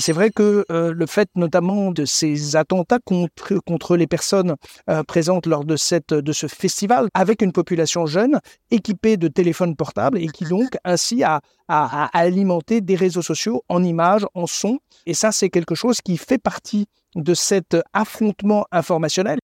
[0.00, 4.56] C'est vrai que euh, le fait notamment de ces attentats contre, contre les personnes
[4.88, 8.40] euh, présentes lors de, cette, de ce festival, avec une population jeune,
[8.70, 14.26] équipée de téléphones portables, et qui donc ainsi a, alimenté des réseaux sociaux en images,
[14.34, 14.80] en sons.
[15.04, 19.38] Et ça, c'est quelque chose qui fait partie de cet affrontement informationnel.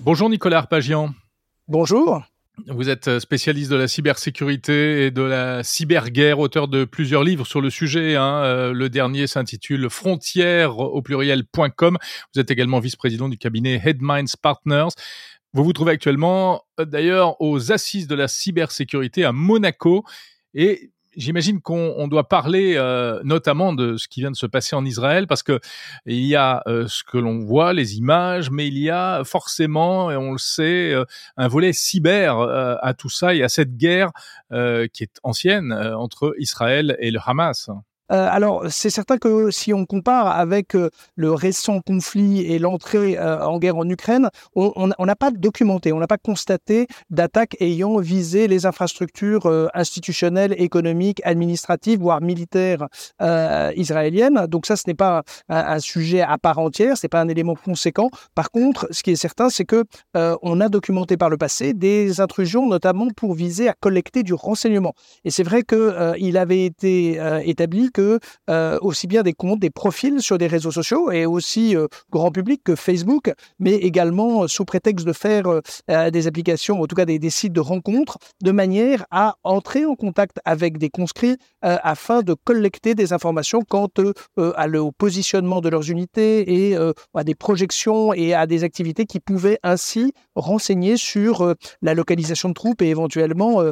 [0.00, 1.10] Bonjour Nicolas Arpagian.
[1.68, 2.22] Bonjour.
[2.68, 7.60] Vous êtes spécialiste de la cybersécurité et de la cyberguerre, auteur de plusieurs livres sur
[7.60, 8.16] le sujet.
[8.16, 8.42] Hein.
[8.44, 11.98] Euh, le dernier s'intitule Frontières au pluriel.com.
[12.34, 14.88] Vous êtes également vice-président du cabinet Headminds Partners.
[15.52, 20.04] Vous vous trouvez actuellement euh, d'ailleurs aux assises de la cybersécurité à Monaco.
[20.54, 24.84] Et j'imagine qu'on doit parler euh, notamment de ce qui vient de se passer en
[24.84, 25.60] Israël parce que
[26.04, 30.10] il y a euh, ce que l'on voit, les images, mais il y a forcément,
[30.10, 31.04] et on le sait, euh,
[31.36, 32.38] un volet cyber
[32.82, 34.10] à tout ça et à cette guerre
[34.50, 37.70] qui est ancienne entre Israël et le Hamas.
[38.12, 43.18] Euh, alors, c'est certain que si on compare avec euh, le récent conflit et l'entrée
[43.18, 47.98] euh, en guerre en Ukraine, on n'a pas documenté, on n'a pas constaté d'attaques ayant
[47.98, 52.86] visé les infrastructures institutionnelles, économiques, administratives, voire militaires
[53.76, 54.46] israéliennes.
[54.46, 58.10] Donc ça, ce n'est pas un, sujet à part entière, c'est pas un élément conséquent.
[58.34, 62.20] Par contre, ce qui est certain, c'est que on a documenté par le passé des
[62.20, 64.94] intrusions, notamment pour viser à collecter du renseignement.
[65.24, 70.38] Et c'est vrai qu'il avait été établi euh, aussi bien des comptes, des profils sur
[70.38, 75.06] des réseaux sociaux et aussi euh, grand public que Facebook, mais également euh, sous prétexte
[75.06, 75.44] de faire
[76.12, 80.38] des applications, en tout cas des, sites de rencontres, de manière à entrer en contact
[80.44, 83.88] avec des conscrits afin de collecter des informations quant
[84.36, 86.76] au positionnement de leurs unités et
[87.14, 92.54] à des projections et à des activités qui pouvaient ainsi renseigner sur la localisation de
[92.54, 93.62] troupes et éventuellement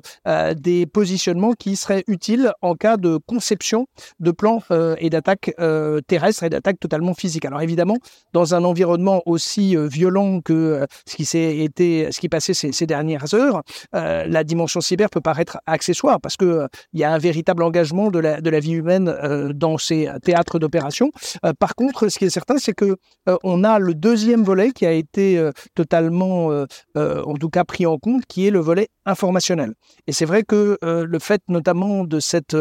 [0.57, 3.87] des positionnements qui seraient utiles en cas de conception
[4.21, 7.45] de plans euh, et d'attaques euh, terrestres et d'attaques totalement physiques.
[7.45, 7.97] Alors évidemment,
[8.33, 12.87] dans un environnement aussi euh, violent que ce qui s'est été, ce qui passait ces,
[12.87, 17.63] dernières heures, la dimension cyber peut paraître accessoire parce que il y a un véritable
[17.63, 21.11] engagement de la, vie humaine dans ces théâtres d'opération.
[21.59, 22.97] par contre, ce qui est certain, c'est que
[23.43, 26.65] on a le deuxième volet qui a été totalement,
[26.95, 29.75] en tout cas, pris en compte, qui est le volet informationnel.
[30.07, 32.57] Et c'est vrai que le fait notamment de cette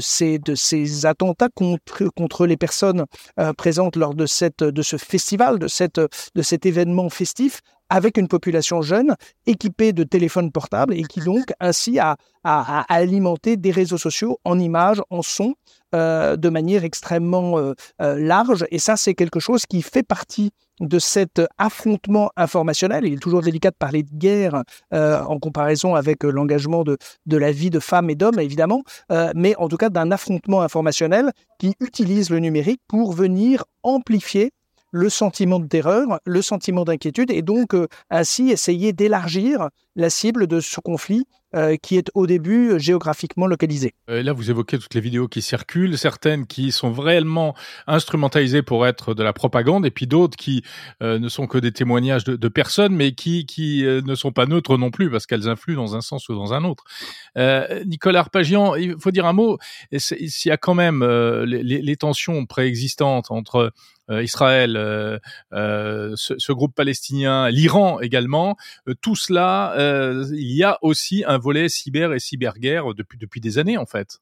[0.00, 3.04] ces, de ces attentats contre, contre les personnes
[3.38, 8.16] euh, présentes lors de, cette, de ce festival, de, cette, de cet événement festif, avec
[8.16, 13.98] une population jeune équipée de téléphones portables et qui donc ainsi a, alimenté des réseaux
[13.98, 15.54] sociaux en images, en sons,
[15.94, 18.64] euh, de manière extrêmement euh, euh, large.
[18.70, 20.50] Et ça, c'est quelque chose qui fait partie
[20.80, 23.04] de cet affrontement informationnel.
[23.04, 24.62] Il est toujours délicat de parler de guerre
[24.92, 28.82] en comparaison avec l'engagement de la vie de femmes et d'hommes, évidemment,
[29.34, 34.52] mais en tout cas d'un affrontement informationnel qui utilise le numérique pour venir amplifier
[34.90, 40.46] le sentiment de terreur, le sentiment d'inquiétude, et donc euh, ainsi essayer d'élargir la cible
[40.46, 43.92] de ce conflit euh, qui est au début géographiquement localisé.
[44.08, 47.56] Euh, là, vous évoquez toutes les vidéos qui circulent, certaines qui sont réellement
[47.88, 50.62] instrumentalisées pour être de la propagande, et puis d'autres qui
[51.00, 55.10] ne sont que des témoignages de, personnes, mais qui, ne sont pas neutres non plus,
[55.10, 56.84] parce qu'elles influent dans un sens ou dans un autre.
[57.84, 59.58] Nicolas Arpagian, il faut dire un mot,
[59.96, 61.04] s'il y a quand même
[61.44, 63.72] les, tensions préexistantes entre
[64.10, 65.18] euh, Israël, euh,
[65.52, 68.56] euh, ce, groupe palestinien, l'Iran également.
[69.00, 69.74] tout cela,
[70.32, 74.20] il y a aussi un volet cyber et cyberguerre depuis depuis des années en fait.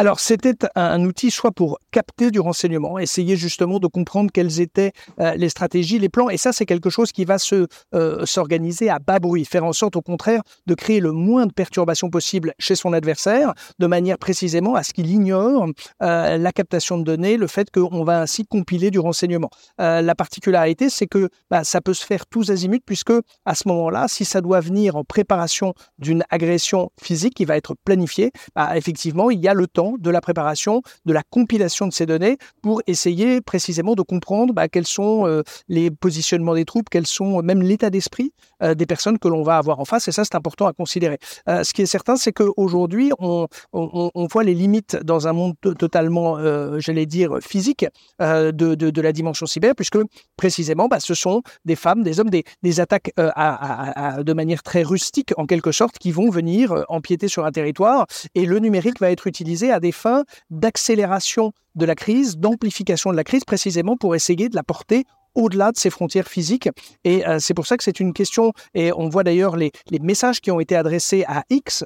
[0.00, 4.92] Alors, c'était un, outil soit pour capter du renseignement, essayer justement de comprendre quelles étaient
[5.18, 6.30] euh, les stratégies, les plans.
[6.30, 7.66] Et ça, c'est quelque chose qui va se
[7.96, 11.52] euh, s'organiser à bas bruit, faire en sorte, au contraire, de créer le moins de
[11.52, 15.66] perturbations possible chez son adversaire, de manière précisément à ce qu'il ignore
[16.00, 19.50] euh, la captation de données, le fait qu'on va ainsi compiler du renseignement.
[19.78, 23.14] la particularité, c'est que bah, ça peut se faire tous azimuts, puisque
[23.44, 27.74] à ce moment-là, si ça doit venir en préparation d'une agression physique qui va être
[27.84, 31.92] planifiée, bah, effectivement, il y a le temps de la préparation, de la compilation de
[31.92, 36.88] ces données pour essayer précisément de comprendre bah, quels sont euh, les positionnements des troupes,
[36.90, 38.32] quels sont même l'état d'esprit
[38.62, 40.08] euh, des personnes que l'on va avoir en face.
[40.08, 41.18] Et ça, c'est important à considérer.
[41.48, 45.54] Euh, ce qui est certain, c'est qu'aujourd'hui, on, on, voit les limites dans un monde
[45.78, 46.38] totalement,
[46.78, 47.86] j'allais dire, physique
[48.20, 49.98] de, de, la dimension cyber, puisque
[50.36, 55.46] précisément, bah, ce sont des femmes, des hommes, des, attaques de manière très rustique, en
[55.46, 58.06] quelque sorte, qui vont venir empiéter sur un territoire.
[58.34, 63.16] Et le numérique va être utilisé à des fins d'accélération de la crise, d'amplification de
[63.16, 65.04] la crise, précisément pour essayer de la porter
[65.38, 66.68] au-delà de ces frontières physiques.
[67.04, 69.70] Et c'est pour ça que c'est une question, et on voit d'ailleurs les,
[70.00, 71.84] messages qui ont été adressés à X,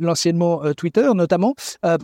[0.00, 1.54] l'anciennement Twitter notamment,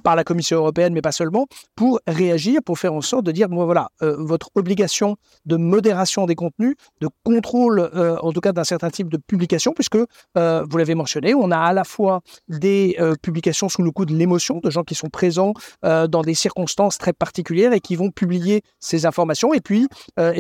[0.03, 3.49] par la Commission européenne, mais pas seulement, pour réagir, pour faire en sorte de dire,
[3.49, 7.91] bon, voilà, votre obligation de modération des contenus, de contrôle,
[8.23, 11.73] en tout cas d'un certain type de publication, puisque, vous l'avez mentionné, on a à
[11.73, 16.23] la fois des publications sous le coup de l'émotion, de gens qui sont présents dans
[16.23, 19.53] des circonstances très particulières et qui vont publier ces informations.
[19.55, 20.33] Et puis, euh,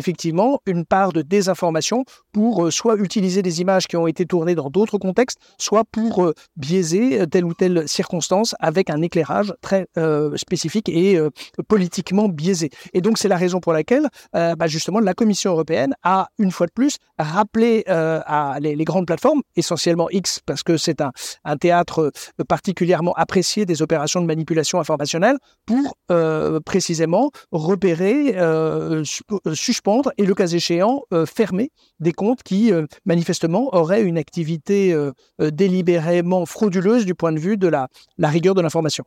[0.67, 4.71] une part de désinformation pour euh, soit utiliser des images qui ont été tournées dans
[4.71, 9.87] d'autres contextes, soit pour euh, biaiser telle ou telle circonstance avec un éclairage très
[10.37, 11.19] spécifique et
[11.69, 12.71] politiquement biaisé.
[12.93, 16.67] Et donc, c'est la raison pour laquelle, bah, justement, la Commission européenne a, une fois
[16.67, 22.13] de plus, rappelé à les, grandes plateformes, essentiellement X, parce que c'est un, théâtre
[22.49, 25.37] particulièrement apprécié des opérations de manipulation informationnelle,
[25.67, 25.97] pour
[26.65, 29.03] précisément repérer, euh,
[29.47, 31.71] euh, suspendre et le cas échéant euh, fermer
[32.01, 32.73] des comptes qui
[33.05, 34.95] manifestement auraient une activité
[35.39, 37.89] délibérément frauduleuse du point de vue de la
[38.29, 39.05] rigueur de l'information.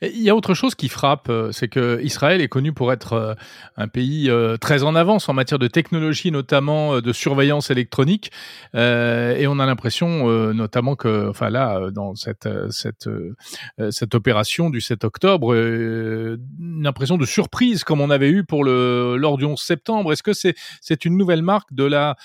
[0.00, 3.12] Il y a autre chose qui frappe, euh, c'est que Israël est connu pour être
[3.14, 3.34] euh,
[3.76, 8.30] un pays euh, très en avance en matière de technologie, notamment de surveillance électronique,
[8.74, 13.08] et on a l'impression, notamment que, enfin là, dans cette cette
[13.90, 19.16] cette opération du 7 octobre, une impression de surprise comme on avait eu pour le
[19.16, 20.12] lors du 11 septembre.
[20.12, 22.16] Est-ce que c'est c'est une nouvelle marque de la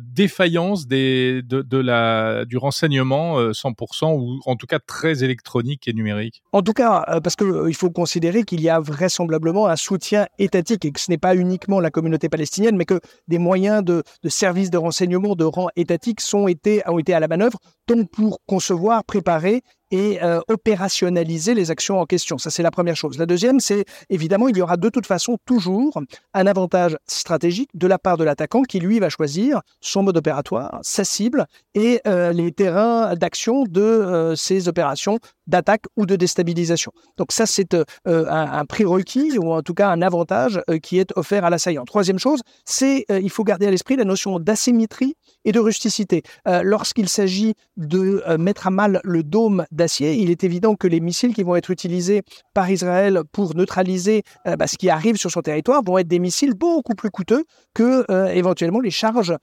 [0.00, 6.42] défaillance des de, la du renseignement 100% ou en tout cas très électronique et numérique?
[6.72, 10.92] Cas, euh, parce qu'il euh, faut considérer qu'il y a vraisemblablement un soutien étatique et
[10.92, 14.78] que ce n'est pas uniquement la communauté palestinienne, mais que des moyens de, services de
[14.78, 20.40] renseignement de rang étatique ont été à la manœuvre, tant pour concevoir, préparer et euh,
[20.48, 22.38] opérationnaliser les actions en question.
[22.38, 23.18] Ça, c'est la première chose.
[23.18, 26.00] La deuxième, c'est évidemment, il y aura de toute façon toujours
[26.34, 30.80] un avantage stratégique de la part de l'attaquant qui, lui, va choisir son mode opératoire,
[30.82, 36.92] sa cible et les terrains d'action de ces opérations d'attaque ou de déstabilisation.
[37.16, 41.12] Donc ça, c'est euh, un, prérequis ou en tout cas un avantage euh, qui est
[41.16, 41.84] offert à l'assaillant.
[41.84, 45.14] Troisième chose, c'est euh, il faut garder à l'esprit la notion d'asymétrie
[45.44, 46.22] et de rusticité.
[46.46, 49.64] Lorsqu'il s'agit de mettre à mal le dôme
[50.00, 52.22] il est évident que les missiles qui vont être utilisés
[52.54, 56.54] par Israël pour neutraliser bah, ce qui arrive sur son territoire vont être des missiles
[56.54, 57.44] beaucoup plus coûteux
[57.74, 59.34] que éventuellement les charges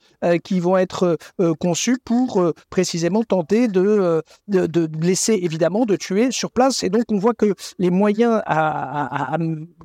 [0.44, 1.18] qui vont être
[1.58, 6.82] conçues pour précisément tenter de, de, blesser évidemment de tuer sur place.
[6.82, 8.42] Et donc, on voit que les moyens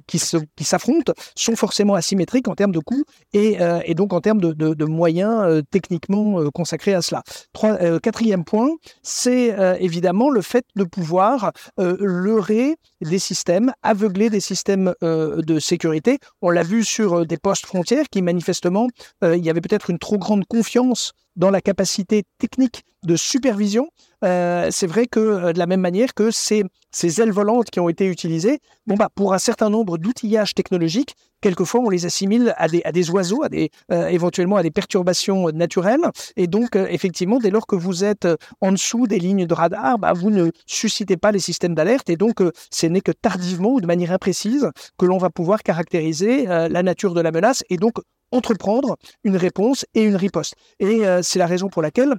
[0.08, 3.04] qui s'affrontent sont forcément asymétriques en termes de coûts
[3.34, 7.24] et, euh, donc en termes de, moyens euh, techniquement euh, consacrés à cela.
[8.02, 8.70] quatrième point,
[9.02, 16.20] c'est évidemment le fait de pouvoir leurrer des systèmes, aveugler des systèmes de sécurité.
[16.42, 18.88] On l'a vu sur des postes frontières qui manifestement,
[19.22, 23.90] il y avait peut-être une trop grande confiance dans la capacité technique de supervision.
[24.24, 27.80] Euh, c'est vrai que euh, de la même manière que ces, ces ailes volantes qui
[27.80, 32.56] ont été utilisées, bon bah pour un certain nombre d'outillages technologiques, quelquefois on les assimile
[32.58, 36.02] à des, oiseaux, à des, euh, éventuellement à des perturbations naturelles.
[36.38, 38.28] Et donc effectivement, dès lors que vous êtes
[38.62, 42.10] en dessous des lignes de radar, bah, vous ne suscitez pas les systèmes d'alerte.
[42.10, 42.42] Et donc
[42.72, 47.14] ce n'est que tardivement ou de manière imprécise que l'on va pouvoir caractériser la nature
[47.14, 47.98] de la menace et donc
[48.32, 50.56] entreprendre une réponse et une riposte.
[50.80, 52.16] Et euh, c'est la raison pour laquelle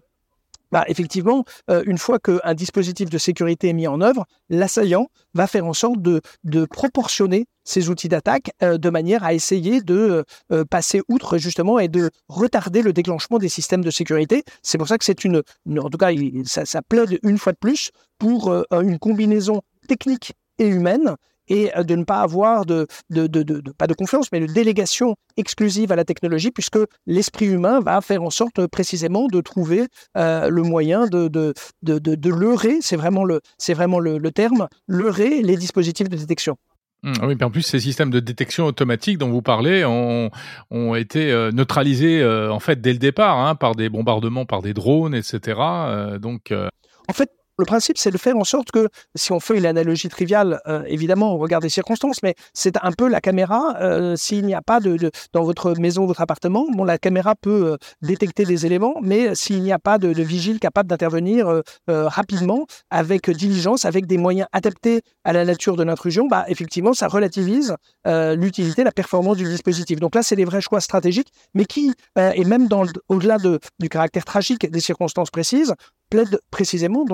[0.72, 5.46] bah, effectivement, euh, une fois qu'un dispositif de sécurité est mis en œuvre, l'assaillant va
[5.46, 6.20] faire en sorte de,
[6.66, 10.24] proportionner ses outils d'attaque euh, de manière à essayer de
[10.68, 14.42] passer outre justement et de retarder le déclenchement des systèmes de sécurité.
[14.62, 15.42] C'est pour ça que c'est une,
[15.78, 16.10] en tout cas,
[16.44, 21.16] ça, ça plaide une fois de plus pour une combinaison technique et humaine
[21.48, 25.16] et euh, de ne pas avoir de, de, de, pas de confiance, mais de délégation
[25.36, 29.86] exclusive à la technologie, puisque l'esprit humain va faire en sorte euh, précisément de trouver
[30.16, 34.68] euh, le moyen de, de, de, leurrer, c'est vraiment, le, c'est vraiment le, le terme,
[34.88, 36.56] leurrer les dispositifs de détection.
[37.02, 40.30] Mmh, oui, puis en plus, ces systèmes de détection automatique dont vous parlez ont,
[40.70, 45.14] ont été neutralisés en fait dès le départ hein, par des bombardements, par des drones,
[45.14, 45.60] etc.
[46.20, 46.52] donc,
[47.08, 50.08] en fait, le principe, c'est de faire en sorte que, si on fait une analogie
[50.08, 53.76] triviale, euh, évidemment, on regarde les circonstances, mais c'est un peu la caméra.
[53.80, 57.76] Euh, s'il n'y a pas de, dans votre maison, votre appartement, la caméra peut euh,
[58.02, 63.84] détecter des éléments, mais s'il n'y a pas de, vigile capable d'intervenir rapidement, avec diligence,
[63.84, 68.92] avec des moyens adaptés à la nature de l'intrusion, bah, effectivement, ça relativise l'utilité, la
[68.92, 70.00] performance du dispositif.
[70.00, 72.68] Donc là, c'est des vrais choix stratégiques, mais qui, et même
[73.08, 75.74] au-delà du caractère tragique des circonstances précises,
[76.10, 77.04] plaide précisément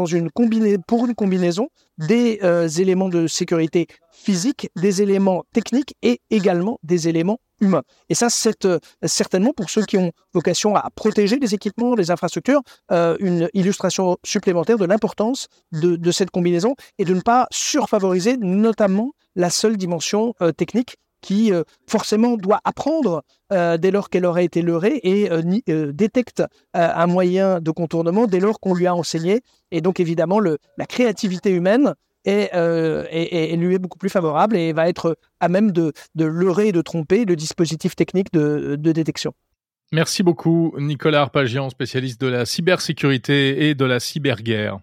[0.87, 1.68] pour une combinaison
[1.99, 7.82] des euh, éléments de sécurité physique, des éléments techniques et également des éléments humains.
[8.08, 12.11] Et ça, c'est euh, certainement pour ceux qui ont vocation à protéger les équipements, les
[12.11, 18.37] infrastructures, euh, une illustration supplémentaire de l'importance de, cette combinaison et de ne pas surfavoriser
[18.37, 24.45] notamment la seule dimension technique qui euh, forcément doit apprendre euh, dès lors qu'elle aurait
[24.45, 26.43] été leurrée et euh, détecte
[26.75, 29.41] un moyen de contournement dès lors qu'on lui a enseigné.
[29.71, 32.55] Et donc évidemment, la créativité humaine est,
[33.57, 36.83] lui est beaucoup plus favorable et va être à même de, de leurrer et de
[36.83, 39.33] tromper le dispositif technique de, de détection.
[39.93, 44.79] Merci beaucoup Nicolas Arpagian, spécialiste de la cybersécurité et de la cyberguerre.